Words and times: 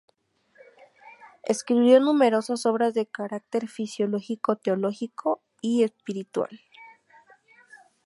Escribió 1.43 1.99
numerosas 1.99 2.65
obras 2.65 2.95
de 2.95 3.05
carácter 3.05 3.67
filosófico-teológico 3.67 5.43
y 5.61 5.83
espiritual. 5.83 6.49